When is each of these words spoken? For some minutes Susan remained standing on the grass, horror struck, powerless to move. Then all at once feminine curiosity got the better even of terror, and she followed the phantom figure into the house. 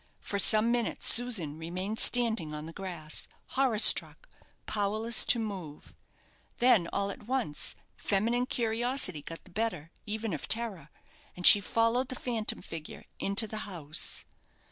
For 0.19 0.39
some 0.39 0.71
minutes 0.71 1.13
Susan 1.13 1.59
remained 1.59 1.99
standing 1.99 2.55
on 2.55 2.65
the 2.65 2.73
grass, 2.73 3.27
horror 3.49 3.77
struck, 3.77 4.27
powerless 4.65 5.23
to 5.25 5.37
move. 5.37 5.93
Then 6.57 6.87
all 6.91 7.11
at 7.11 7.27
once 7.27 7.75
feminine 7.97 8.47
curiosity 8.47 9.21
got 9.21 9.43
the 9.43 9.51
better 9.51 9.91
even 10.07 10.33
of 10.33 10.47
terror, 10.47 10.89
and 11.35 11.45
she 11.45 11.59
followed 11.61 12.07
the 12.09 12.15
phantom 12.15 12.63
figure 12.63 13.05
into 13.19 13.45
the 13.45 13.57
house. 13.69 14.25